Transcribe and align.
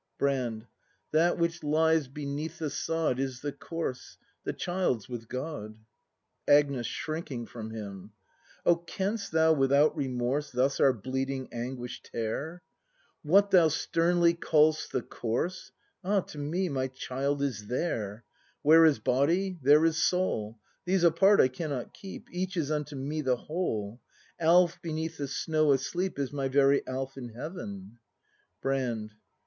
Brand, 0.17 0.65
That 1.11 1.37
which 1.37 1.63
lies 1.63 2.07
beneath 2.07 2.57
the 2.57 2.71
sod 2.71 3.19
Is 3.19 3.41
the 3.41 3.51
corse; 3.51 4.17
the 4.43 4.51
child's 4.51 5.07
with 5.07 5.27
God. 5.27 5.77
Agnes. 6.47 6.87
[Shrinking 6.87 7.45
from 7.45 7.69
him.] 7.69 8.13
Oh, 8.65 8.77
canst 8.77 9.31
thou 9.31 9.53
without 9.53 9.95
remorse 9.95 10.49
Thus 10.51 10.79
our 10.79 10.91
bleeding 10.91 11.49
anguish 11.51 12.01
tear? 12.01 12.63
What 13.21 13.51
thou 13.51 13.67
sternly 13.67 14.33
call'st 14.33 14.91
the 14.91 15.03
corse— 15.03 15.71
Ah, 16.03 16.21
to 16.21 16.39
me, 16.39 16.67
my 16.67 16.87
child 16.87 17.43
is 17.43 17.67
there! 17.67 18.23
Where 18.63 18.85
is 18.85 18.97
body, 18.97 19.59
there 19.61 19.85
is 19.85 19.97
soul: 20.03 20.57
These 20.83 21.03
apart 21.03 21.39
I 21.39 21.47
cannot 21.47 21.93
keep. 21.93 22.27
Each 22.31 22.57
is 22.57 22.71
unto 22.71 22.95
me 22.95 23.21
the 23.21 23.37
whole; 23.37 24.01
Alf 24.39 24.81
beneath 24.81 25.17
the 25.17 25.27
snow 25.27 25.71
asleep 25.73 26.17
Is 26.17 26.33
my 26.33 26.47
very 26.47 26.81
Alf 26.87 27.17
in 27.17 27.29
heaven! 27.35 27.99
Brand. 28.63 29.13